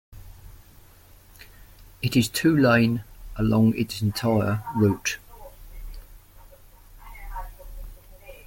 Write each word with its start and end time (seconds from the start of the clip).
It 2.01 2.17
is 2.17 2.27
two-lane 2.27 3.03
along 3.37 3.75
its 3.77 4.01
entire 4.01 4.63
route. 4.75 5.19